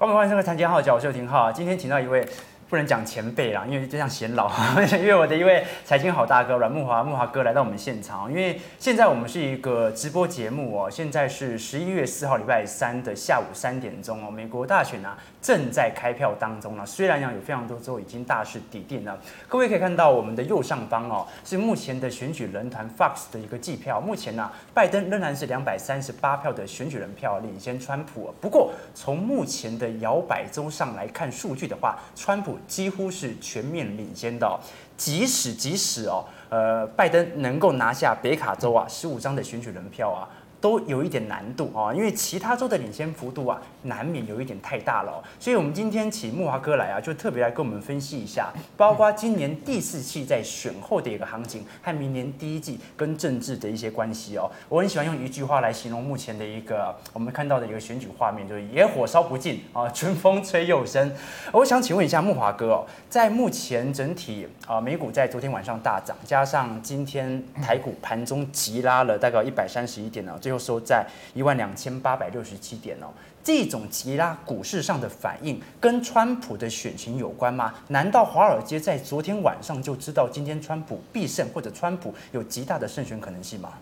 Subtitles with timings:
[0.00, 1.50] 欢迎欢迎收看《财经号》，我是廷浩。
[1.50, 2.24] 今天请到一位。
[2.68, 4.50] 不能讲前辈啦，因为就像显老，
[5.00, 8.28] 因为我的一位财经好大哥阮木华，木华哥来到我们现场。
[8.28, 16.84] 因为现在我们是一个直播节目哦，现在是十一月四号礼拜三的下午三点钟哦，美国大选啊正在开票当中了。
[16.84, 23.98] 虽然讲有非常多州已经大势抵定了，各位可以看到我们的右上方哦，是目前的选举人团 Fox 的一个计票。
[23.98, 28.34] 目前呢，拜登仍然是两百三十八票的选举人票领先川普。
[28.42, 32.57] 不过从目前的摇摆州上来看数据的话，川普。
[32.66, 34.58] 几乎是全面领先的，
[34.96, 40.28] 即使即使哦，呃，拜登能够拿下北卡州啊十五张的选举人票啊。
[40.60, 45.22] 都有一点难度啊，因为其他州的领先幅度啊，难免有一点太大了。
[45.38, 54.50] 所以，我们今天请慕华哥来啊，就特别来跟我们分析一下，包括今年第四季在选后的一个行情，和明年第一季跟政治的一些关系哦。
[54.68, 61.12] 我很喜欢用一句话来形容目前的一个我们看到的一个选举画面，就是野火烧不尽啊，春风吹又生。
[61.52, 70.36] 我想请问一下慕华哥哦，在目前整体啊美股在昨天晚上大涨，加上今天台股盘中急拉了大概一百三十一点呢。
[70.48, 73.08] 最后收在一万两千八百六十七点哦，
[73.44, 77.74] 这种急拉股市上的反应跟川普的选情有关吗？
[77.88, 83.74] 难道华尔街在昨天晚上就知道今天川普必胜，或者川普有极大的胜选可能性吗？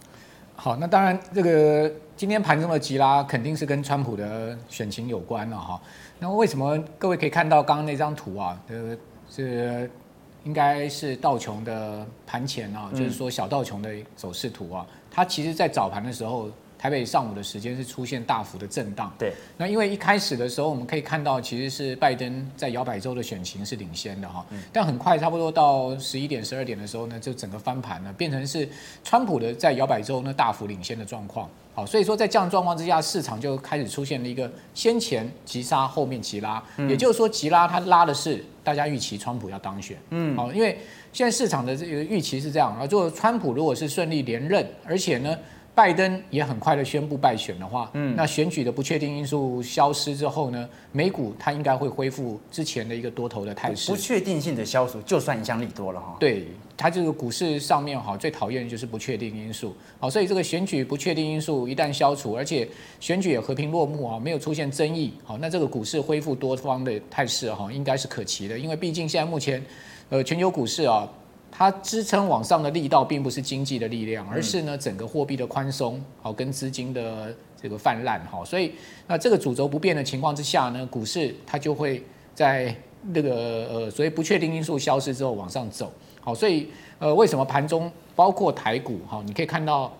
[0.57, 5.81] 好，那当然，这个今天盘中的急拉肯定是跟川普的选情有关了哈。
[6.19, 8.61] 那为什么各位可以看到刚刚那张图啊？
[8.67, 8.97] 呃，
[9.31, 9.89] 是
[10.43, 14.85] 应该是道琼的盘前啊，就是说小道琼的走势图啊。
[15.17, 19.11] 它其实，在早盘的时候，台北上午的时间是出现大幅的震荡。
[19.19, 24.45] 对，那因为一开始的时候，我们可以看到，其实是拜登在摇摆州的选情是领先的哈。
[24.71, 28.69] 但很快，差不多到十一点、十二点的时候呢，就整个翻盘了，变成是
[29.03, 31.49] 川普的在摇摆州呢大幅领先的状况。
[31.75, 36.63] 好，所以说在这样状况之下，市场就开始出现了一个先前急杀，后面急拉。
[36.91, 39.97] 也就是说，急拉它拉的是大家预期川普要当选。
[40.11, 40.77] 嗯，好，因为。
[41.13, 45.35] 现在市场的这个预期是这样啊，就川普如果是顺利连任，而且呢，
[45.77, 53.91] 拜登也很快的宣布败选的话，嗯，那选举的不确定因素消失之后呢，美股它应该会恢复之前的一个多头的态势。
[53.91, 56.17] 不确定性的消除，就算影响力多了哈。
[56.19, 56.47] 对，
[56.79, 59.77] 它这个股市上面哈，最讨厌的就是不确定因素。
[60.01, 62.67] 好，所以这个选举不确定因素一旦消除，而且
[62.99, 69.63] 选举也和平落幕啊，没有出现争议，好，那这个股市恢复多方的态势哈，应该是可期的，因为毕竟现在目前。
[70.09, 71.05] 呃，全球股市啊，
[71.51, 78.73] 它支撑往上的力道并不是经济的力量，而是呢整个货币的宽松，好跟资金的这个泛滥，哈，所以
[79.07, 82.03] 那这个主轴不变的情况之下呢，股市它就会
[82.35, 82.75] 在
[83.13, 85.91] 那个呃所谓不确定因素消失之后往上走，
[86.21, 86.69] 好，所以
[86.99, 89.93] 呃为什么盘中包括台股哈，你可以看到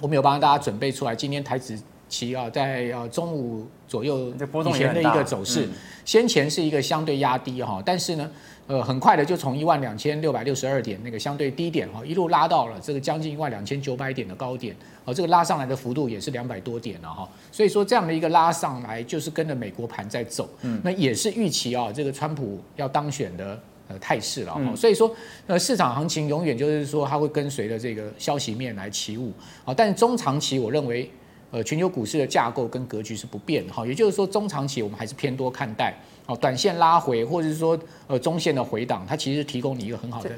[0.00, 4.32] 我们有帮大家准备出来，今天台指期啊在呃中午左右
[4.66, 5.68] 以前的一个走势，
[6.04, 8.30] 先前是一个相对压低哈，但是呢。
[8.68, 14.74] 呃，很快的就从一万两千六百六十二点那个相对低点哈，一路拉到了这个将近一万两千九百点的高点，
[15.04, 25.14] 哦，这个拉上来的幅度也是两百多点了哈，所以说这样的一个拉上来就是跟着美国盘在走，嗯，那也是预期啊，这个川普要当选的呃态势了哈，所以说
[25.46, 29.32] 呃市场行情永远就是说它会跟随着这个消息面来起舞，
[29.64, 31.08] 啊，但是中长期我认为
[31.50, 35.94] 呃全球股市的架构跟格局是不变的哈，也就是说中长期我们还是偏多看待。
[36.26, 40.28] 哦，短线拉回，或者是说，呃，中线的回档，它其实提供你一个很好的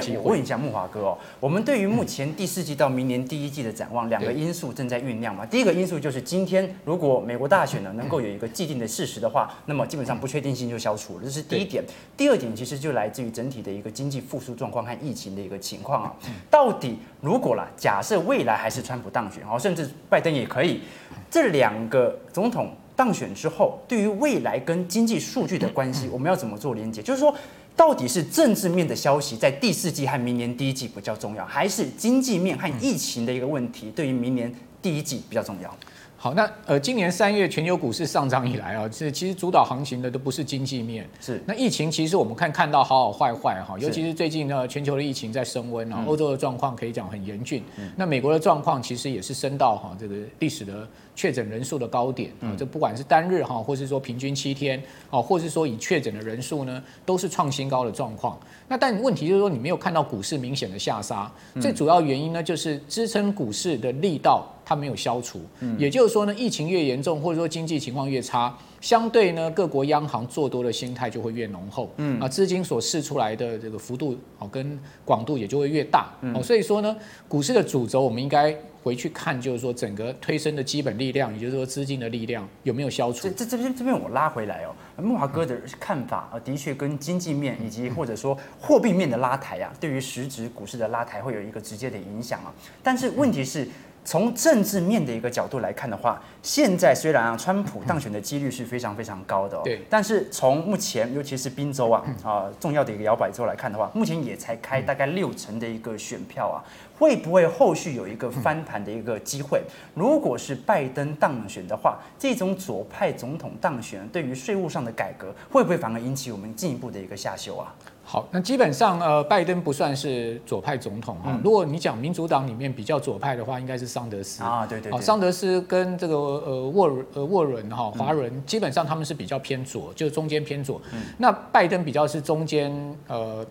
[0.00, 0.18] 机会。
[0.18, 5.44] 我问一下木华哥哦，我们对于目前第四季到明年第一季的展望，两个因素正在酝酿嘛？
[5.44, 11.82] 第一个因素就是今天如果美国大选呢能够有一个既定的事实的话，那么基本上不确定性就消除了，这是第一点。
[12.16, 16.14] 第二点其实就来自于整体的一个经济复苏状况和疫情的一个情况啊。
[16.48, 20.82] 到底如果啦，假设未来还是川普当选，哦，甚至拜登也可以，
[21.30, 22.74] 这两个总统。
[22.94, 27.02] 当选之后，对于未来跟经济数据的关系， 我们要怎么做连接？
[27.02, 27.34] 就是说，
[27.74, 34.52] 到底是政治面的消息在第四季和明年第一季比较重要，还是经济面和疫情的一个问题对于明年
[34.82, 35.74] 第一季比较重要？
[36.22, 41.42] 好，那呃，今年三月全球股市上涨以来啊，是其实主导行情的都不是经济面，是。
[41.44, 47.60] 那疫情，其实我们看看到好好坏坏哈，尤其是最近呢，全球的疫情在升温啊，欧洲的状况可以讲很严峻，
[47.96, 50.86] 那美国的状况其实也是升到哈这个历史的
[51.16, 54.80] 确诊人数的高点啊，这不管是单日哈，或是说平均七天
[55.10, 58.38] 啊，或是说以确诊的人数呢，都是创新高的状况。
[58.68, 61.28] 那但问题就是说，你没有看到股市明显的下杀，
[61.60, 64.46] 最主要原因呢，就是支撑股市的力道。
[64.74, 65.40] 它没有消除。
[65.60, 71.90] 嗯也就是说呢，疫情越严重，或者说经济情况越差，相对呢，各国央行做多的心态就会越浓厚。
[71.96, 76.12] 嗯啊，资金所释出来的这个幅度哦跟广度也就会越大。
[76.34, 76.96] 哦，所以说呢，
[77.28, 78.56] 股市的主轴我们应该。
[78.84, 83.28] 回去看，就是说整个推升的基本力量，也就是说资金的力量有没有消除？
[83.28, 92.52] 这这这边这边我拉回来哦，木华哥的看法啊，的确跟经济面以及或者说货币面的拉抬啊，对于实质股市的拉抬会有一个直接的影响啊。
[92.82, 93.68] 但是问题是。
[94.04, 106.58] 从政治面的一个角度来看的话，现在虽然啊，川普当选的几率是非常非常高的哦，对，但是从目前尤其是宾州啊啊重要的一个摇摆州来看的话，目前也才开大概六成的一个选票啊，
[106.98, 109.62] 会不会后续有一个翻盘的一个机会？
[109.94, 117.72] 如果是拜登当选的话，这种左派总统当选对于税务上的改革，会不会反而引起我们进一步的一个下修啊？
[118.04, 121.38] 好，那基本上呃，拜登不算是左派总统哈。
[121.42, 125.00] 如果你讲民主党里面比较左派的话，应该是桑德斯啊，对对，对。
[125.00, 130.80] 桑德斯跟这个呃沃呃沃伦哈华伦，基本上他们是比较偏左，就是中间偏左。
[131.16, 132.72] 那拜登比较是中间
[133.06, 133.46] 呃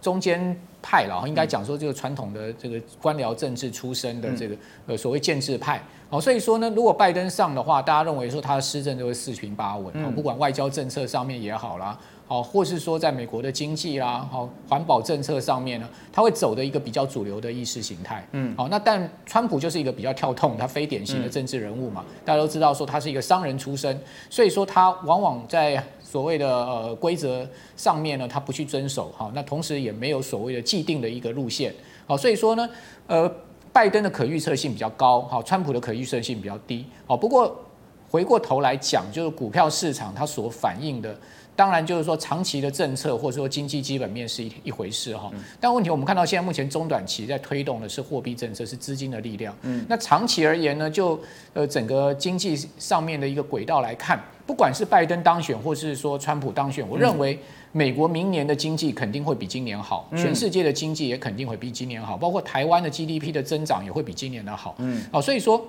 [0.00, 4.56] 中间派了，应该讲说这个传统的这个官僚政治出身的这个
[4.86, 5.82] 呃所谓建制派。
[6.08, 11.98] 好，所以说呢，如果拜登上的话，大家认为说他的施政就会四平八稳，不管外交政策上面也好啦。
[12.28, 18.22] 好，或是说在美国的经济啦，好环保政策上面呢，他会走的一个比较主流的意识形态。
[18.32, 23.98] 嗯，好，那但川普就是一个比较跳痛，他非典型的政治人物嘛，大家都知道说他是一个商人出身，
[24.28, 27.48] 所以说他往往在所谓的呃规则
[27.78, 29.10] 上面呢，他不去遵守。
[29.16, 31.74] 好，那同时也没有所谓的既定的一个路线。
[32.06, 32.68] 好，所以说呢，
[33.06, 33.26] 呃，
[33.72, 36.84] 拜登的可预测性比较高，好，川普的可预测性比较低。
[37.06, 37.56] 好，不过
[38.10, 41.18] 回过头来讲，就是股票市场它所反映的。
[41.58, 45.28] 当然，就是说长期的政策或者说经济基本面是一一回事哈。
[45.58, 49.52] 但问题我们看到现在目前中短期在推动的是货币政策，是资金的力量。
[49.62, 49.84] 嗯。
[49.88, 51.18] 那长期而言呢，就
[51.54, 57.36] 呃整个经济上面的一个轨道来看，不管是拜登当选或是说川普当选，我认为
[57.72, 64.76] 美国明年的经济肯定会比今年好，全世界的经济也肯定会比今年好，包括台湾的 GDP 的增长也会比今年的好。
[64.78, 65.04] 嗯。
[65.10, 65.60] 好，所以说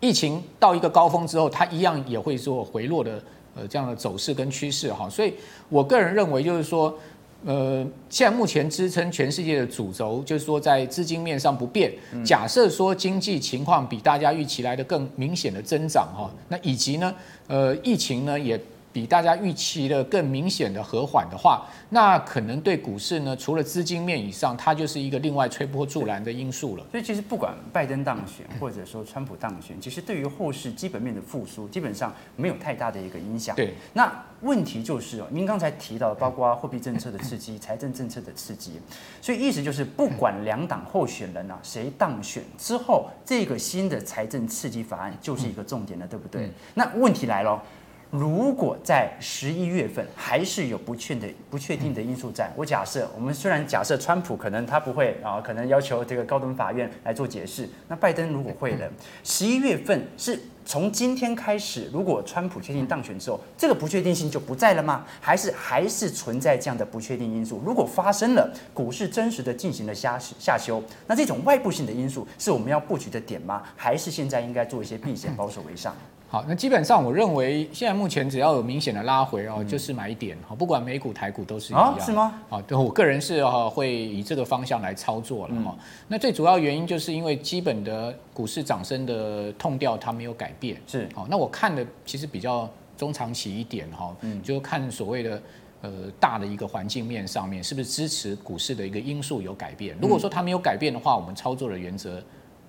[0.00, 3.22] 疫情到一个高峰之后，它一样也会做回落的。
[3.56, 5.32] 呃，这样的走势跟趋势哈，所以
[5.68, 6.96] 我个人认为就是说，
[7.44, 11.92] 呃，现在目前支撑全世界的主轴，就是说在资金面上不变。
[12.24, 17.14] 假设说经济情况比大家预期来的更明显的增长哈，那以及呢，
[17.46, 18.60] 呃，疫情呢也。
[18.96, 26.86] 比大家预期的更明显的和缓的话，那可能对股市呢，除了资金面以上，它就是一个另外推波助澜的因素了。
[26.90, 33.54] 所以其实不管拜登当选，或者说川普当选，其实对于后市基本面的复苏，基本上没有太大的一个影响。
[33.54, 33.74] 对。
[33.92, 34.10] 那
[34.40, 38.80] 问题就是哦，您刚才提到的，包括货币政策的刺激、财政政策的刺激，
[39.20, 46.50] 所以意思就是，不管两党候选人啊谁当选之后，这个新的财政刺激法案就是一个重点了，对不对？
[46.72, 47.62] 那问题来了。
[48.18, 58.90] 如果在十一月份还是有不确的不确定的因素在，我假设我们虽然假设川普可能他不会啊，可能要求这个高等法院来做解释，那拜登如果会了，
[59.22, 65.04] 十一月份是从今天开始，如果川普确定当选之后，这个不确定性就不在了吗？
[65.20, 67.60] 还是还是存在这样的不确定因素？
[67.64, 73.62] 如果发生了，股市真实的进行了下下修，那这种外部性的因素是我们要布局的点吗？
[73.76, 75.94] 还是现在应该做一些避险，保守为上？
[76.28, 82.42] 好，那基本上我认为现在目前只要有明显的拉回哦，就是买点哈，不管美股台股都是一样，是吗？
[82.48, 85.76] 好，对我个人是哈会以这个方向来操作了哈。
[86.08, 91.28] 那最主要原因就是因为基本的股市涨升的痛调它没有改变，是好。
[91.30, 95.42] 那我看的其实比较中长期一点哈，嗯，就看所谓的
[95.82, 99.96] 呃大的一个环境面上面是不是支持股市的一个因素有改变。
[100.02, 102.20] 如果说它没有改变的话，我们操作的原则。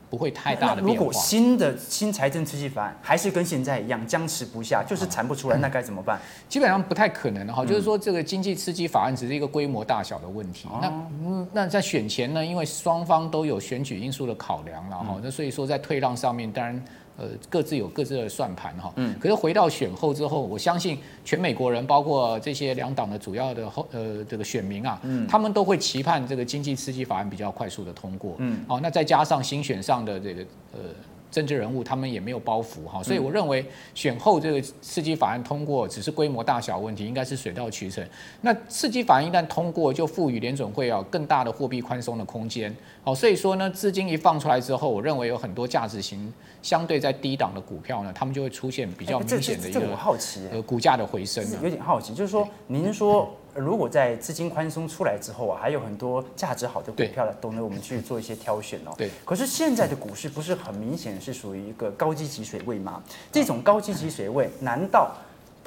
[0.09, 0.93] 不会太大的变化。
[0.93, 6.19] 如果新的新财政刺激法案还是跟现在一样僵持不下，就是产不出来，那该怎么办？
[6.47, 10.67] 基本上不太可能的哈，就是说这个经济刺激法案只是一个规模大小的问题。
[10.81, 10.87] 那
[11.23, 16.83] 嗯，那在选前呢，因为双方都有选举因素的考量了哈，那所以说在退让上面，当然。
[17.17, 18.93] 呃，各自有各自的算盘哈。
[18.95, 19.13] 嗯。
[19.19, 28.35] 可是回到选后之后，我相信全美国人，包括这些两党的主要的后呃这个选民啊，嗯，他们都会期盼这个经济刺激法案比较快速的通过。
[28.37, 28.63] 嗯。
[28.67, 30.41] 好，那再加上新选上的这个
[30.73, 30.79] 呃。
[31.29, 38.05] 政治人物他们也没有包袱哈，所以我认为选后这个刺激法案通过只是规模大小问题，应该是水到渠成。
[38.41, 42.75] 那刺激法案一旦通过，就赋予联准会啊更大的货币宽松的空间。
[43.03, 51.45] 好，所以说呢，资金一放出来之后，我认为有很多价值型相对在低档的股票呢，他们就会出现比较明显的一个好奇，呃股价的回升。
[51.61, 58.93] 有点好奇，就是说您说如果在资金宽松出来之后啊，还有很多价值好的股票，呢，都能我们去做一些挑选哦。
[58.97, 59.09] 对。
[59.25, 63.01] 可是现在的股市不是很明显是属于一个高基级水位吗？
[63.31, 65.11] 这种高基级水位，难道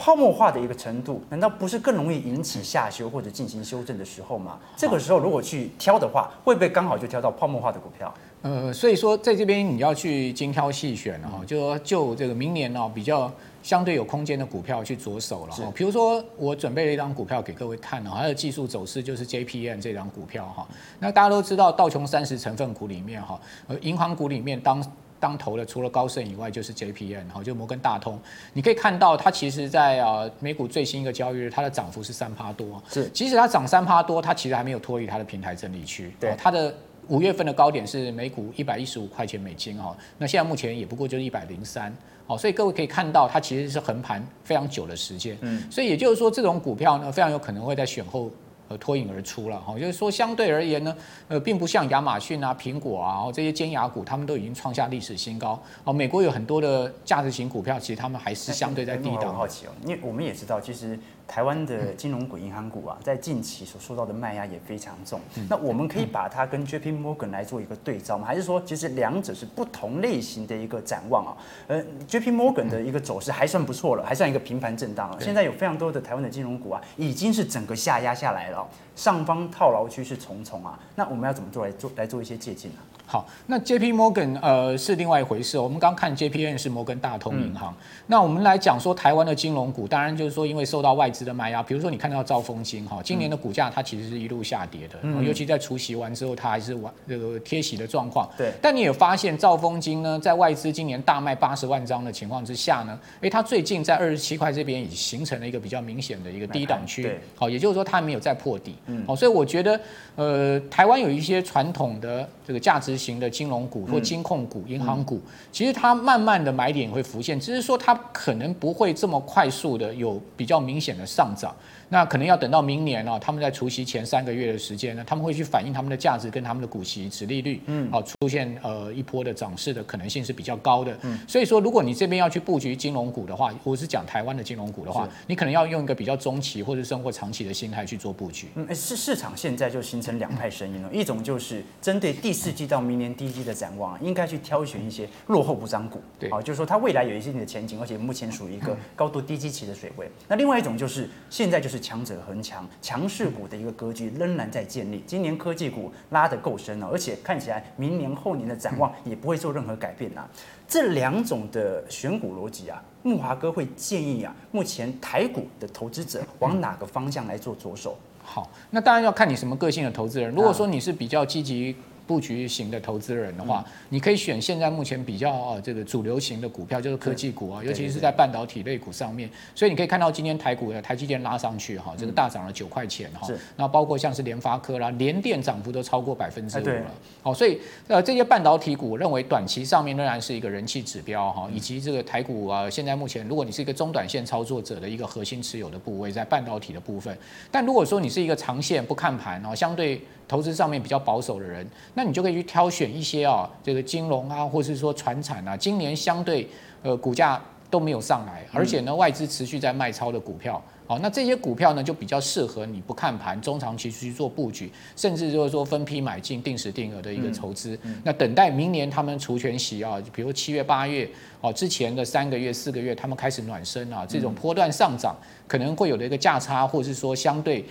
[0.01, 4.59] 泡沫化的一个程度，难道不是更容易引起下修或者进行修正的时候吗？
[4.75, 8.13] 这个时候如果去挑的话，会不会刚好就挑到泡沫化的股票？
[8.41, 13.31] 呃，所以说在这边你要去精挑细选哦，就说就这个明年呢比较。
[13.63, 20.67] 相对有空间的股票去着手了哈，比如说我准备了一张股票给各位看哦，它的技术走势就是 JPM 这张股票哈。
[20.99, 24.83] 那大家都知道道琼三十成分股里面哈，呃，银行股里面当
[25.21, 28.19] 当头的除了高盛以外就是 JPN 哈，就摩根大通。
[28.55, 32.83] 你可以看到它其实在啊美股最新一个交易日，它的涨幅是三趴多。
[32.89, 36.13] 是，即使它涨三趴多，它其实还没有脱离它的平台整理区。
[36.19, 36.75] 对，它的
[37.09, 41.95] 五月份的高点是每股一百一十五块钱美金哈，那现在目前也不过就是一百零三。
[42.27, 45.37] 好，所以各位可以看到，它其实是横盘非常久的时间。
[45.41, 48.31] 嗯，所以也就是说，这种股票呢，非常有可能会在选后
[48.71, 49.61] 呃脱颖而出了。
[49.61, 50.97] 哈，就是说相对而言呢，
[51.29, 55.61] 呃，并不像亚马逊啊、苹果啊，这些尖牙股，他们都已经创下历史新高。
[55.85, 59.27] 哦，美国有很多的价值型股票，其实他们还是相对在低档。
[59.27, 60.99] 我好奇哦，因为我们也知道，其实。
[61.31, 65.21] 台湾的金融股、银行股啊，在近期所受到的卖压也非常重。
[65.49, 68.27] 那我们可以把它跟 JP Morgan 来做一个对照吗？
[68.27, 71.37] 还是说，其实两者是不同类型的一个展望啊？
[71.69, 75.17] 呃，JP Morgan 的一个走势还算不错了，还算一个平盘震荡。
[75.21, 80.77] 现在有非常多的台湾的金融股啊，已经是整个下压下来了，上方套牢区是重重啊。
[80.97, 82.79] 那我们要怎么做来做来做一些借鉴呢？
[83.11, 85.59] 好，那 JP Morgan 呃是另外一回事。
[85.59, 87.73] 我们刚看 JPM 是摩根大通银行。
[87.73, 98.31] 嗯、那我们来讲说台湾的金融股，当然就是说因为受到外资的卖压，比如说你看到兆丰金哈，今年的股价它其实是一路下跌的，嗯、尤其在除息完之后，它还是完这个贴息的状况。
[98.39, 98.53] 对。
[98.63, 107.03] 但你也发现兆丰金呢，在外资今年大卖八十万张的情况之下呢，诶，它最近在二十七块这边已经形成了一个比较明显的一个低档区。
[107.03, 107.19] 对。
[107.35, 108.77] 好，也就是说它还没有再破底。
[108.87, 109.05] 嗯。
[109.05, 109.81] 好，所以我觉得
[110.15, 115.19] 呃，台湾有一些传统的这个价值型的金融股或金控股、银行股，
[115.51, 121.57] 其实它慢慢的买点会浮现，只是说它可能不会这么快速的有比较明显的上涨。
[121.91, 130.97] 那可能要等到明年啊，他们在除夕前三个月的时间呢，他们会去反映他们的价值跟他们的股息、值利率，嗯，好出现呃一波的涨势的可能性是比较高的。
[131.03, 138.47] 嗯，所以说如果你这边要去布局金融股的话，我是讲台湾的金融股的话，你可能要用一个比较中期或者生活长期的心态去做布局。
[138.55, 150.09] 嗯，市市场现在就形成两派声音了，一种就是针对第四季到明年第一季的展望，应该去挑选一些落后不涨股，对，好，就是说它未来有一些的前景，而且目前属于一个高度低基期的水位。
[150.29, 152.69] 那另外一种就是现在就是强者恒强。
[152.83, 160.29] 强势股的一个格局仍然在建立，今年科技股拉得够深了，而且看起来明年后年的展望也不会做任何改变啊。
[160.69, 167.97] 这两种的选股逻辑啊，木华哥会建议啊，目前台股的投资者往哪个方向来做着手？
[168.23, 170.31] 好，那当然要看你什么个性的投资人。
[170.31, 171.75] 如果说你是比较积极。
[172.11, 179.31] 布局型的投资人的话，你可以选现在目前比较啊这个主流型的股票，就是科技股啊，尤其是在半导体类股上面。
[179.55, 183.29] 所以你可以看到今天台股的台积电拉上去哈，这个大涨了九块钱哈。
[183.55, 186.91] 那包括像是联发科啦、联电涨幅都超过百分之五了。
[187.23, 197.17] 好，所以呃这些半导体股，我认为短期上面仍然是一个人气指标哈，以及这个台股啊，现在目前如果你是一个中短线操作者的一个核心持有的部位在半导体的部分，
[197.53, 200.01] 但如果说你是一个长线不看盘哦，相对。
[200.31, 206.49] 投资上面比较保守的人，那你就可以去挑选一些啊，这个金融啊，或是说传产啊，今年相对
[206.83, 217.79] 呃股价都没有上来，而且呢外资持续在卖超的股票，好，那这些股票呢就比较适合你不看盘，中长期去做布局，甚至就是说分批买进、定时定额的一个筹资。
[218.03, 221.09] 那等待明年他们除权息啊，比如七月、八月
[221.41, 225.17] 哦之前的三个月、四个月，他们开始暖身啊，这种波段上涨
[225.47, 227.65] 可能会有的一个价差，或是说相对。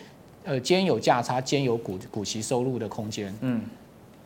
[0.46, 3.32] 呃，兼有价差，兼有股股息收入的空间。
[3.42, 3.62] 嗯，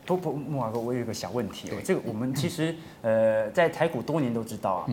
[0.04, 1.74] 不不，木华哥，我有一个小问题哦。
[1.84, 4.86] 这个我们其实呃，在台股多年都知道啊。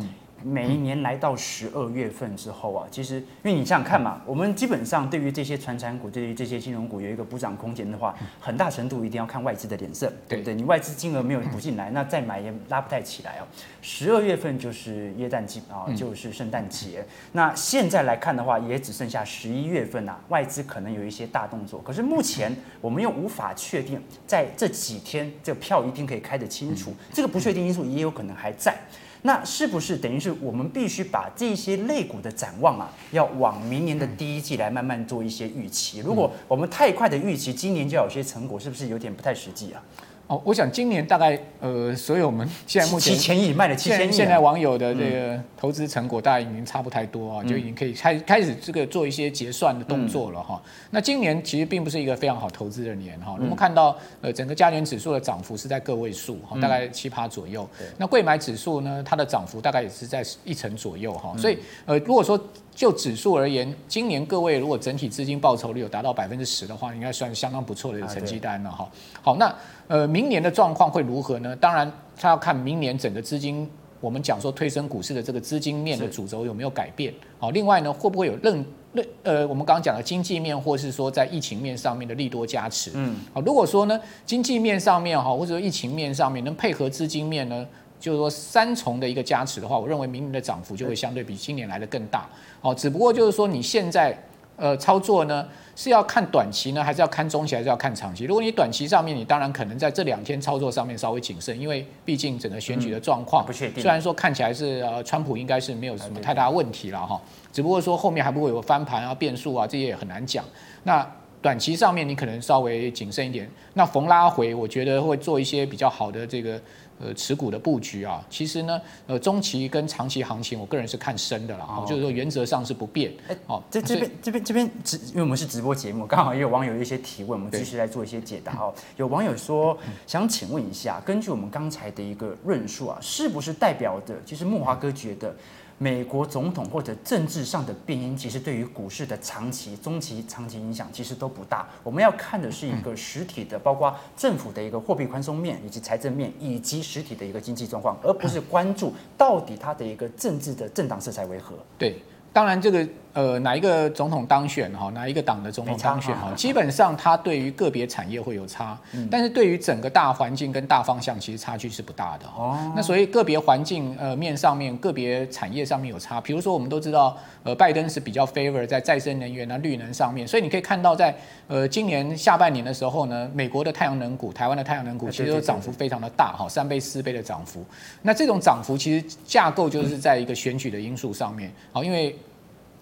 [0.44, 10.54] 嗯每一年来到十二月份之后啊，其实因为你想想看嘛，我们基本上对于这些传产股、对于这些金融股有一个补涨空间的话，很大程度一定要看外资的脸色，对不对？
[10.54, 13.48] 你外资金额没有补进来，那再买也拉不太起来哦。
[13.82, 17.06] 十二月份就是耶诞季啊，就是圣诞节。
[17.32, 21.82] 那现在来看的话，也只剩下十一月份啊，外资可能有一些大动作。
[21.82, 28.76] 可是目前我们又无法确定，在这几天这个票一定可以开得清楚，这个不确定因素也有可能还在。
[29.24, 36.00] 那是不是等于是我们必须把这些类股的展望啊，要往明年的第一季来慢慢做一些预期？
[36.00, 39.84] 如果我们太快的预期今年就要有些成果，是不是有点不太实际啊？
[40.32, 50.62] 哦，我想今年大概呃，所有我们 现在目前七千亿卖了七千亿，现在网友的这个投资成果大概已经差不太多啊，就已经可以开开始这个做一些结算的动作了哈。
[50.92, 53.36] 那今年其实并不是一个非常好投资的年哈。
[53.40, 57.68] 我们看到呃，整个加权指数的涨幅是在个位数哈，大概七趴左右。
[57.98, 61.36] 那贵买指数呢，它的涨幅大概也是在一成左右哈。
[61.38, 62.42] 所以呃，如果说
[62.82, 68.90] 就指数而言，今年各位如果整体资金报酬率有达到百分之十的话，应该算相当不错的成绩单了哈。
[69.22, 69.56] 好，那
[69.88, 71.56] 呃，明年的状况会如何呢？
[71.58, 73.70] 当然，它要看明年整个资金，
[74.00, 77.14] 我们讲说推升股市的这个资金面的主轴有没有改变。
[77.38, 82.90] 好，另外呢，会不会有任任呃，我们刚刚讲的经济面，或是说在疫情面上面的利多加持？
[82.96, 87.64] 嗯，好，如果说呢，经济面上面哈，或者说疫情面上面能配合资金面呢？
[88.02, 92.28] 就是说三重的一个加持的话，我认为明年的涨幅就会相对比今年来的更大。
[92.62, 94.18] 哦，只不过就是说你现在
[94.58, 98.26] 呃操作呢是要看短期呢，还是要看中期，还是要看长期？
[98.26, 103.82] 如果你短期上面，你当然可能在这两天操作上面稍微谨慎，因为毕竟整个选举的状况不确定。
[103.82, 107.22] 虽然说看起来是呃川普应该是没有什么太大问题了哈，
[107.54, 110.44] 只不过说后面还不会有翻盘啊、变数啊，这些也很难讲。
[110.84, 111.08] 那
[111.42, 113.50] 短期上面你可能稍微谨慎一点。
[113.74, 116.60] 那逢拉回，我觉得会做一些比较好的这个。
[117.04, 123.12] 呃，持股的布局啊，其实呢，呃，中期跟长期行情，我个人是看深的了啊，就是说原则上是不变。
[123.28, 128.74] 哎，哦，这这边这边这边直，因为我们是直播节目，刚好也有网友一些提问，我们继续来做一些解答 哦。
[128.98, 135.36] 有网友说，想请问一下，根据我们刚才的一个论述啊，是不是代表的，其实木华哥觉得？
[135.82, 141.68] 美国总统或者政治上的变因，其实对于股市的长期、中期、长期影响其实都不大。
[141.82, 151.56] 我们要看的是一个实体的，包括政府的一个货币宽松面，以及财政面，以及实体的一个经济状况，而不是关注到底它的一个政治的政党色彩为何。
[151.80, 152.00] 对，
[152.32, 152.88] 当然这个。
[153.14, 154.90] 呃，哪一个总统当选哈？
[154.92, 156.32] 哪一个党的总统当选哈？
[156.36, 158.78] 基本上它对于个别产业会有差，
[159.10, 162.72] 但是对于整个大环境跟大方向，其实差距是不大的哦。
[162.76, 166.22] 那所以个别环境呃面上面，个别产业上面有差。
[166.22, 171.14] 比如说我们都知道，呃，拜登是比较 favor 在再生能源啊、绿能上面，所以你可以看到在
[171.48, 177.66] 呃今年下半年的时候呢，美国的太阳能股、台湾的太阳能股其实都涨幅非常的大哈，三倍、四倍的涨幅。
[178.02, 182.16] 那这种涨幅其实架构就是在一个选举的因素上面，好，因为。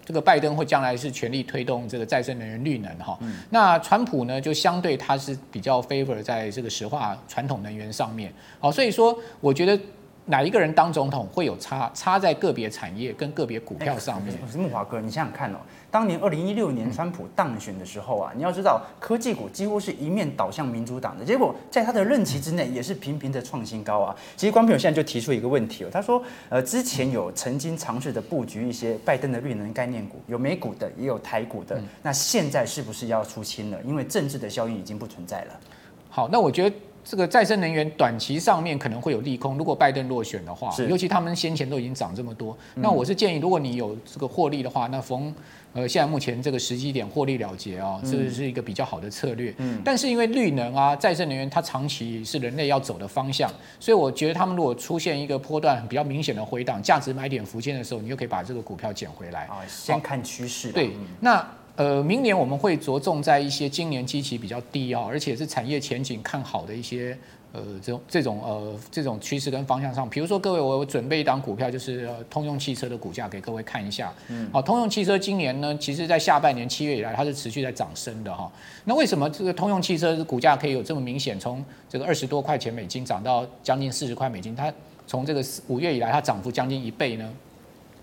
[0.10, 3.16] 这个拜登会将来是全力推动这个再生能源绿能哈，
[3.51, 9.80] 那川普呢就相对他是比较 favor 在这个石化传统能源上面，好，所以说我觉得。
[10.29, 11.89] 哪一个人当总统会有差？
[11.95, 14.38] 差在个别产业跟个别股票上面。
[14.49, 15.58] 是木华哥，你想想看哦，
[15.89, 24.15] 当年二零一六年川普当选的时候啊，你要知道科技股几乎是一面倒向民主党的，结果在他的任期之内也是频频的创新高啊。
[24.38, 33.80] 其实观众朋友现在就提出一个问题哦，他说，呃，之前有曾经尝试的布局一些拜登的绿能概念股，有美股的，也有台股的，那现在是不是要出清了？
[33.84, 35.60] 因为政治的效应已经不存在了。
[36.08, 36.75] 好，那我觉得。
[37.03, 45.33] 这个再生能源短期上面可能会有利空，如果拜登落选的话，尤其他们先前都已经涨这么多，那我是建议，如果你有这个获利的话，那逢
[45.73, 49.53] 呃现在目前这个时机点获利了结啊，这是一个比较好的策略。
[49.57, 59.59] 嗯，但是因为绿能啊、再生能源它长期是人类要走的方向，所以我觉得他们如果出现一个波段比较明显的回档，价值买点浮现的时候，你就可以把这个股票捡回来啊。
[59.67, 60.71] 先看趋势。
[60.71, 61.45] 对，那。
[61.80, 67.18] 呃，明年我们会着重在一些今年基期比较低啊，而且是产业前景看好的一些
[67.54, 70.10] 呃这种这种呃这种趋势跟方向上。
[70.10, 74.13] 比如说，各位，我准备一档股票，就是通用汽车的股价给各位看一下。
[74.28, 78.52] 嗯，好，通用汽车今年呢，其实在下半年七月以来，它是持续在涨升的哈。
[78.84, 84.54] 那为什么这个通用汽车的股价可以有这么明显，从这个二十多块钱美金涨到将近四十块美金？
[84.54, 84.70] 它
[85.08, 87.34] 从这个五月以来，它涨幅将近一倍呢？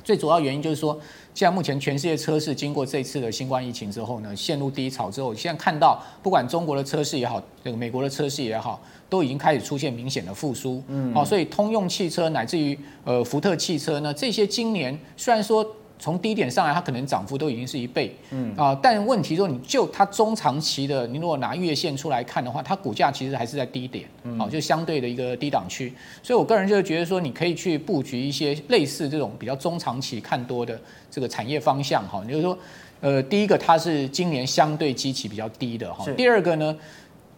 [0.07, 0.97] 最主要原因就是说，
[1.35, 10.81] 现在目前全世界车市经过这次的新冠疫情之后呢，陷入低潮之后，现在看到不管中国的车市也好，这个美国的车市也好，都已经开始出现明显的复苏。
[10.87, 15.67] 嗯，哦，所以通用汽车乃至于呃福特汽车呢，这些今年虽然说。
[15.99, 18.55] 从低点上来，它可能涨幅都已经是一倍，嗯。
[18.57, 24.07] 啊，但问题说，你就它中长期的，你如果拿月线出来看的话，它股价其实还是在低点，
[24.39, 30.79] 好，就相对的一个低档区，所以我个人就觉得说，你可以去布局一些类似这种比较中长期看多的
[31.11, 32.59] 这个产业方向，哈，就是说，
[33.01, 36.77] 呃，第一个它是今年相对基期比较低的，哈，第二个呢，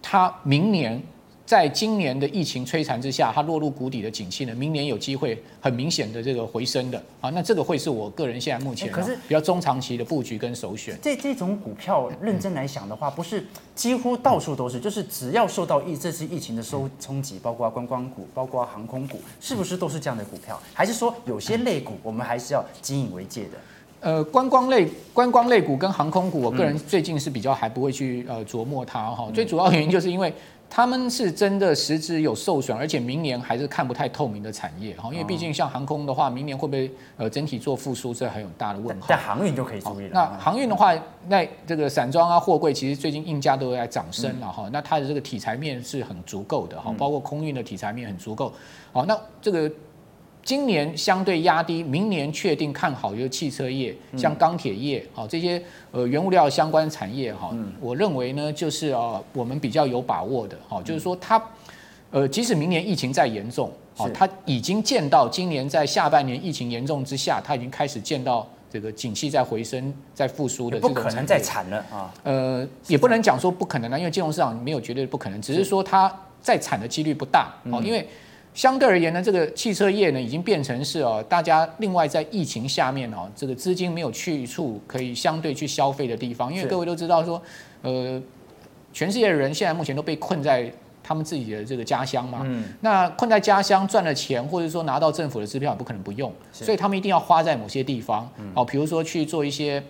[0.02, 1.02] 它明年。
[1.48, 10.94] 在今年的疫情摧残之下，它落入谷底的景气呢，明年有机会很明显的这个回升的啊，那这个会是我个人现在目前可是比较中长期的布局跟首选。
[11.00, 13.42] 这这种股票认真来想的话，不是
[13.74, 20.60] 几乎到处都是，就是只要受到疫这次疫情的收冲击，包括观光股，包括航空股，是不是都是这样的股票？
[20.74, 23.58] 还是说有些类股我们还是要谨以为戒的？
[24.00, 29.30] 呃，观光类观光类股跟航空股，我个人最近是比较还不会去呃琢磨它哈。
[29.32, 30.30] 最主要原因就是因为。
[30.70, 39.06] 他们是真的实质有受损，而且明年还是看不太透明的产业哈，因为毕竟像航空的话，明年会不会呃整体做复苏，这很有大的问号。
[39.08, 40.10] 在航运就可以注意了。
[40.12, 40.94] 那航运的话，
[41.28, 44.70] 那这个散装啊、货柜，其实最近运价都在涨升了哈、嗯。
[44.72, 48.52] 那它的这个题材面是很足够的哈，包括空运的题材面很足够。
[48.92, 49.70] 好，那这个。
[50.48, 61.38] 今年相对压低，明年确定看好，就是汽车业、像钢铁业，好这些呃原物料相关产业哈，我认为呢就是啊我们比较有把握的，哈，就是说它
[62.10, 70.80] 呃即使明年疫情再严重，好，它已经见到今年在下半年疫情严重之下，它已经开始见到这个景气在回升、在复苏的。
[70.80, 72.10] 不可能再惨了啊！
[72.22, 78.08] 呃，也不能讲说不可能啊，因为金融市场没有绝对不可能，只是说它再惨的几率不大，哦，因为。
[78.58, 87.40] 相对而言呢，这个汽车业呢，已经变成是哦，大家另外在疫情下面哦，这个资金没有去处可以相对去消费的地方，因为各位都知道说，
[87.82, 88.20] 呃，
[88.92, 90.68] 全世界的人现在目前都被困在
[91.04, 99.80] 他们自己的这个家乡嘛，嗯，那困在家乡赚了钱，或者说拿到政府的支票也不可能不用，所以他们一定要花在某些地方，哦，比如说去做一些。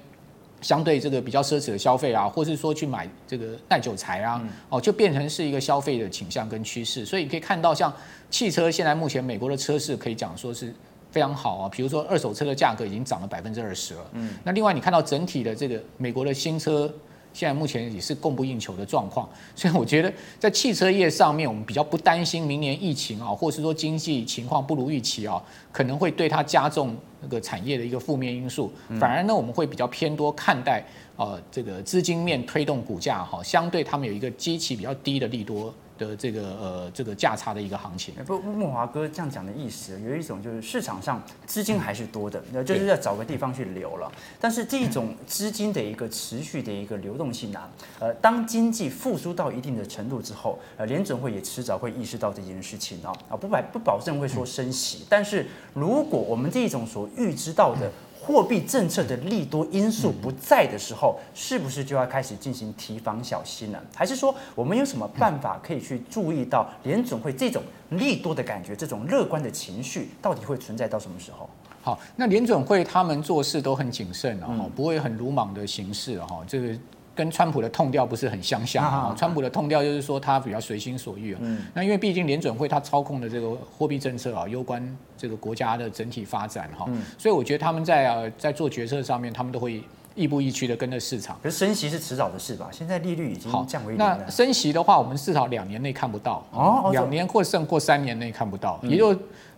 [0.61, 7.05] 相对这个比较奢侈的消费啊，或是说去买这个耐久材啊，哦，就变成是一个消费的倾向跟趋势。
[7.05, 7.93] 所以你可以看到，像
[8.31, 10.75] 汽车现在目前美国的车市可以讲说是
[11.11, 11.69] 非常好啊。
[11.69, 14.01] 比如说二手车的价格已经涨了百分之二十了。
[14.13, 14.35] 嗯。
[14.45, 16.93] 那另外你看到整体的这个美国的新车。
[17.33, 28.73] 现在目前也是供不应求的状况， 所以我觉得在汽车业上面，我们比较不担心明年疫情啊，或是说经济情况不如预期啊，可能会对它加重那个产业的一个负面因素。
[28.99, 30.85] 反而呢，我们会比较偏多看待
[31.17, 35.73] 呃这个资金面推动股价哈，相对他们有一个基期比较低的利多。
[35.99, 44.11] 的这个呃这个价差的一个行情，不木华哥这样讲的意思，有一种就是市场上资金还是多的，那就是要找个地方去流了。
[44.41, 57.91] 但是这种资金的一个持续的一个流动性啊，呃，当经济复苏到一定的程度之后，呃，联准会也迟早会意识到这件事情啊啊，不保不保证会说升息，但是如果我们这种所预知到的。
[58.29, 63.83] 货币政策的利多因素不在的时候，是不是就要开始进行提防小心了？
[63.97, 71.49] 还是说我们有什么办法可以去注意到联准会这种利多的感觉，这种乐观的情绪到底会存在到什么时候？
[71.83, 76.79] 好，那联准会他们做事都很谨慎啊，不会很鲁莽的行事哈，这个。
[77.19, 79.13] 跟川普的痛调不是很相像啊。
[79.19, 81.41] 川普的痛调就是说他比较随心所欲啊。
[81.75, 86.89] 那因为毕竟联准会他操控的这个货币政策啊，攸关这个国家的整体发展哈。
[87.19, 89.83] 所以我觉得他们在呃在做决策上面，他们都会
[90.15, 91.37] 亦步亦趋的跟着市场。
[91.43, 92.69] 可是升息是迟早的事吧？
[92.71, 93.99] 现在利率已经降为零。
[93.99, 98.79] 那升息的话，我们至少两年内看不到哦，两年或甚或三年内看不到。
[98.85, 99.13] 也就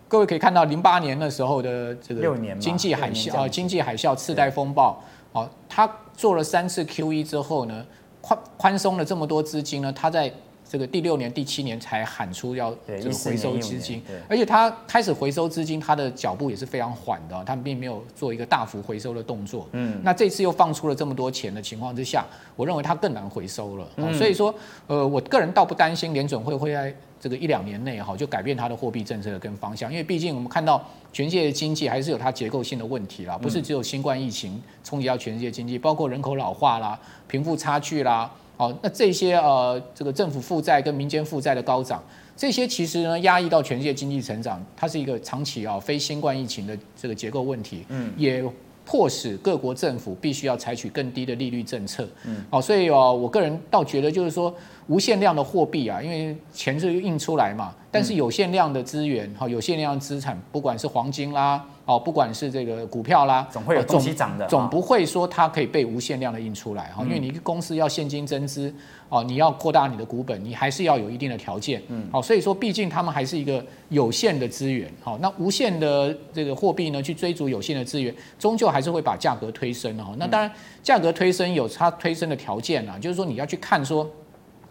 [0.09, 4.99] 各位可以看到，零八年那时候的这个经济海啸啊，经济海啸次贷风暴。
[5.33, 5.89] 哦，他
[6.21, 7.87] 做了三次 QE 之后呢，
[8.21, 10.31] 宽宽松了这么多资金呢，它在
[10.71, 19.67] 这个第六年、第七年才喊出要这个回收资金，而且他开始回收资金，他的脚步也是非常缓的，他们并没有做一个大幅回收的动作。
[19.73, 23.89] 嗯，那这次又放出了这么多钱的情况之下，我认为他更难回收了。
[24.17, 24.55] 所以说，
[24.87, 26.95] 呃，我个人倒不担心联准会会在。
[27.23, 42.03] 这个一两年内哈，就改变它的货币政策跟方向，因为毕竟我们看到全世界的经济还是有它结构性的问题啦，不是只有新冠疫情冲击到全世界经济，包括人口老化啦、贫富差距啦，哦，那这些呃，这个政府负债跟民间负债的高涨，
[42.37, 48.45] 这些其实呢压抑到全世界经济成长，它是一个长期啊非新冠疫情的这个结构问题，嗯，也。
[48.83, 54.53] 迫使各国政府必须要采取更低的利率政策，嗯，好，所以哦，我个人倒觉得就是说，
[54.89, 61.65] 无限量的货币啊，因为钱是印出来嘛，但是有限量的资源，哈，有限量的资产，不管是黄金啦。
[61.91, 68.73] 哦，不管是这个股票啦，总会有东西涨的，总不会说它可以被无限量的印出来哈，因为你一个公司要现金增资，
[69.09, 80.49] 哦，你要扩大你的股本，你还是要有一定的条件，嗯，好，所以说毕竟他们还是一个有限的资源，好，那无限的这个货币呢，去追逐有限的资源，终究还是会把价格推升哈，那当然
[80.85, 84.09] 价格推升有它推升的条件啊，就是说你要去看说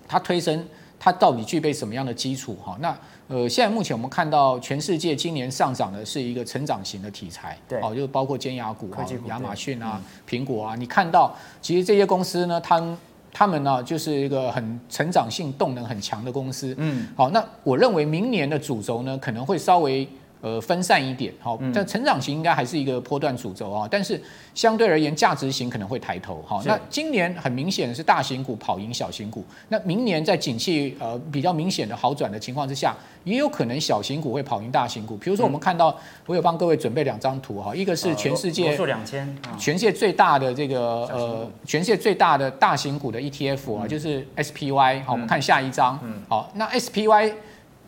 [0.08, 0.66] 它推升
[1.00, 2.96] 它到底具备什么样的基础哈，那。
[3.30, 11.32] 呃，现在目前我们看到全世界今年上涨的是一个成长型的题材，对，哦，就包括尖牙股啊，亚马逊啊，苹果啊，你看到
[11.62, 12.98] 其实这些公司呢，他们
[13.32, 20.10] 他们呢就是一个很成长性动能很强的公司，嗯，好，那我认为明年的主轴呢可能会稍微
[20.42, 24.22] 呃，分散一点，好，但成长型应该还是一个波段主轴啊，但是
[24.56, 26.62] 相对而言，价值型可能会抬头，哈。
[26.66, 35.18] 那今年很明显是大型股跑赢小型股，那明年在景气呃比较明显的好转的情况之下，也有可能小型股会跑赢大型股。
[35.18, 35.94] 比如说，我们看到
[36.26, 45.04] 我有帮各位准备两张图哈，一个是全世界两千，全世界最大的这个呃，全世界最大的大型股的 ETF 啊，就是 SPY。
[45.04, 46.00] 好，我们看下一张，
[46.30, 47.34] 好，那 SPY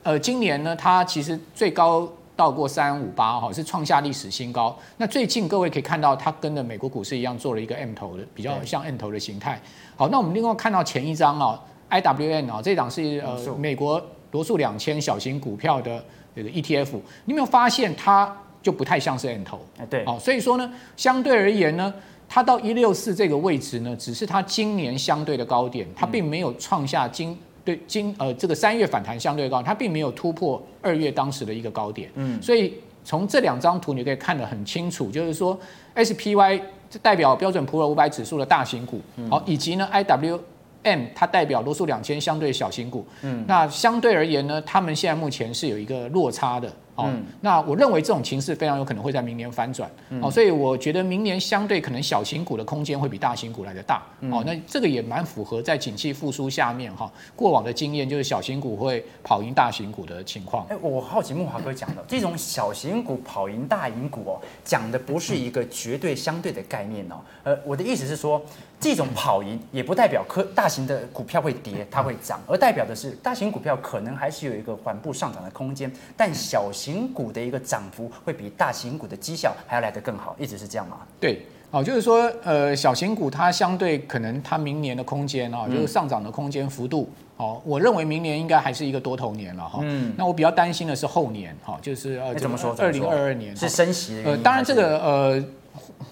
[0.04, 2.12] 呃，今年呢，它其实最高。
[2.42, 4.76] 到过三五八哈，是创下历史新高。
[4.98, 9.62] 那最近各位可以看到，它跟着美国股市一样，做了一个 M 头的，比较像 M 头的形态。
[9.96, 14.02] 好，那我们另外看到前一张啊，IWN 啊，这档是呃美国
[14.32, 16.04] 罗素两千小型股票的
[16.36, 16.94] 这个 ETF。
[17.26, 19.60] 你有没有发现它就不太像是 M 头？
[19.78, 20.04] 哎，对。
[20.04, 21.94] 好，所以说呢，相对而言呢，
[22.28, 27.38] 它到一六四这个位置呢，只是它今年相对的高点，它并没有创下今。
[27.64, 35.60] 对，今呃这个三月反弹相对高，它并没有突破二月当时的一个高点，嗯，所以从这两张图你可以看得很清楚，就是说
[35.96, 36.62] SPY
[37.02, 46.72] 代表标准普尔五百指数的大型股，好，以及呢 IWM 它代表罗素两千相对小型股，嗯，那相对而言呢，他们现在目前是有一个落差的。
[46.96, 47.10] 哦，
[47.42, 49.90] 那我认为这种情势非常有可能会在明年反转。
[50.22, 54.02] 哦，所以我觉得明年相对可能小型股的空间会比大型股来的大。
[54.30, 60.66] 哦，那这个也蛮符合在景气复苏下面哈，过往的经验就是小型股会跑赢大型股的情况。
[60.68, 67.16] 哎，我好奇木华哥讲的这种小型股跑赢大型股哦，讲的不是一个绝对相对的概念哦。
[67.44, 68.42] 呃，我的意思是说，
[68.80, 80.98] 这种跑赢也不代表科大型的股票会跌，它会涨，而代表的是大型股票可能还是有一个缓步上涨的空间，但小型型股的一个涨幅会比大型股的绩效还要来得更好，一直是这样吗？
[81.20, 89.80] 对，哦，就是说，呃，小型股它相对可能它明年的空间啊，就是上涨的空间幅度，哦，我认为明年应该还是一个多头年了哈。
[89.84, 92.76] 嗯，那我比较担心的是后年，哈，就是呃，怎么说？
[92.80, 94.32] 二零二二年是升息的。
[94.32, 95.44] 呃，当然这个呃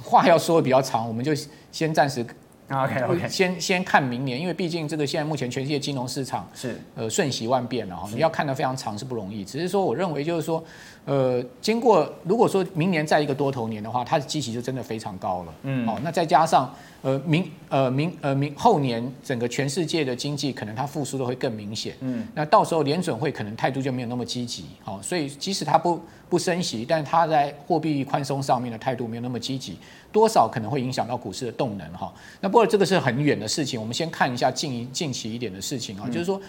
[0.04, 1.34] 话要说的比较长，我们就
[1.72, 2.24] 先暂时。
[2.70, 6.80] OK OK，先先看明年，因为毕竟这个现在目前全世界金融市场是。
[6.96, 9.44] 呃瞬息万变了哈，你要看得非常长是不容易。
[9.44, 10.64] 只是说，我认为就是说，
[11.10, 15.54] 呃，经过如果说明年再一个多头年的话，它的基期就真的非常高了。
[15.64, 21.96] 嗯，好，那再加上呃明呃明呃明后年整个全世界的经济可能它复苏的会更明显。
[22.02, 24.66] 嗯，那到时候联准会可能态度就没有那么积极。
[24.84, 29.80] 好，所以即使它不不升息，但它在货币宽松上面的态度没有那么积极。
[30.12, 32.14] 多少可能会影响到股市的动能哈？
[32.40, 36.40] 那不过这个是很远的事情，我们先看一下近近期一点的事情啊，就是说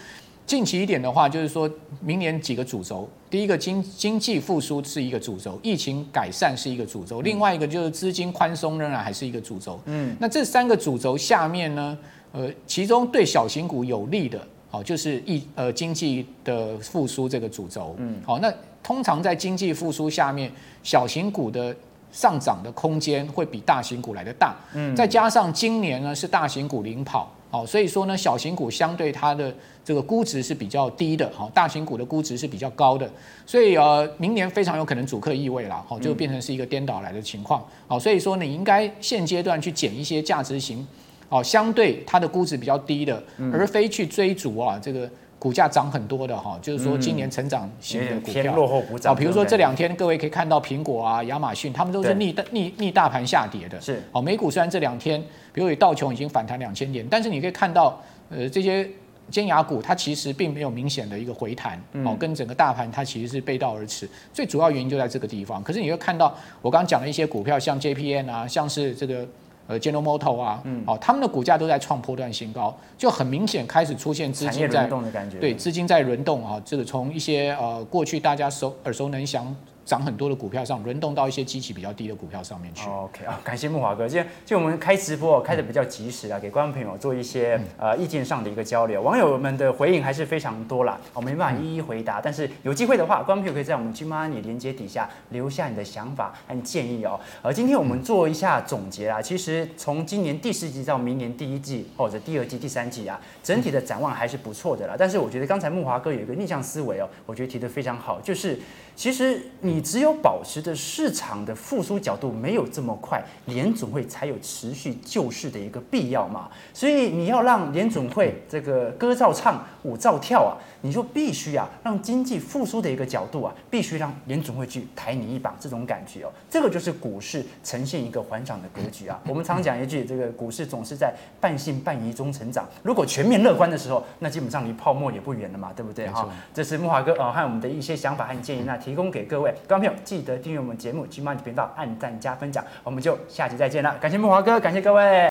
[0.51, 1.69] 近期一点的话，就是说
[2.01, 9.79] 明年几个主轴，第一个经经济复苏是一个主轴，疫情改善是一个主轴，另外一个就是资金宽松仍然还是一个主轴。
[9.85, 11.97] 嗯，那这三个主轴下面呢，
[12.33, 17.95] 呃，其中对小型股有利的，好，就是疫呃经济的复苏这个主轴。
[17.99, 20.51] 嗯，好，那通常在经济复苏下面，
[20.83, 21.73] 小型股的。
[22.13, 33.07] 上涨的空间会比大型股来的大，嗯，再加上今年呢是大型股领跑，好，所以说呢小型股相对它的这个估值是比较低的，好，大型股的估值是比较高的，
[33.45, 40.87] 所以呃明年非常有可能主客易位了，好，就变成是一个颠倒来的情况，好，所以说你应该现阶段去减一些价值型，
[41.27, 43.21] 哦，相对它的估值比较低的，
[43.53, 45.09] 而非去追逐啊这个。
[45.41, 49.15] 股价涨很多的哈，就是说今年成长型的股票，落后补涨。
[49.15, 53.81] 比如说这两天各位可以看到苹果啊、亚马逊，他们都是逆逆逆大盘下跌的。
[53.81, 55.19] 是，好，美股虽然这两天，
[55.51, 57.99] 比如道琼已经反弹两千点，但是你可以看到，
[58.29, 58.87] 呃，这些
[59.31, 64.07] 尖牙股它其实并没有明显的一个回弹，哦，跟整个大盘它其实是背道而驰。
[64.31, 65.63] 最主要原因就在这个地方。
[65.63, 69.27] 可是你会看到我刚刚讲的一些股票，像 JPN 啊，像是这个。
[69.71, 79.55] 呃，General Motors 啊，嗯，哦，他们的股价都在创波段新高，就很明显开始出现资金在动的感觉，对，资金在轮动啊，这个从一些呃过去大家熟耳熟能详。
[79.85, 82.87] 涨很多的股票上轮动到一些基期比较低的股票上面去。
[82.87, 84.07] OK 啊，感谢木华哥。
[84.07, 89.01] 今天就我们开直播开的比较及时啊，给观众朋友做一些呃意见上的一个交流。
[89.01, 92.21] 网友们的回应还是非常多啦，我没办法一一回答。
[92.21, 97.19] 但是有机会的话，观众朋友可以在我们 GMoney 连接底下留下你的想法和建议哦。
[97.41, 99.21] 而今天我们做一下总结啊。
[99.21, 104.95] 其实从今年第四季到明年第一季或者第二季、第三季啊，整体的展望还是不错的啦。
[104.97, 108.59] 但是我觉得刚才木华哥有一个逆向思维哦，我觉得提的非常好，就是。
[108.93, 116.49] 其实你只有保持着市场的复苏角度没有这么快，联准会才有持续救市的一个必要嘛。
[116.73, 129.17] 所以你要让联准会这个歌照唱，舞照跳啊，你就必须啊让经济复苏的一个角度啊，必须让联准会去抬你一把，这种感觉哦，这个就是股市呈现一个缓涨的格局啊。
[129.27, 132.67] 我们常讲一句，这个股市总是在半信半疑中成长。
[132.83, 136.27] 如果全面乐观的时候，那基本上离泡沫也不远了嘛，对不对哈？
[136.53, 138.81] 这是木华哥呃和我们的一些想法和建议那。
[138.81, 143.97] 提供给各位，观众朋友记得订阅我们节目金曼的频道，按赞加分享，我们就下期再见了。
[143.99, 145.19] 感谢木华哥，感谢各位。